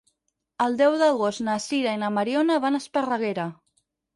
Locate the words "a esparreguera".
2.79-3.47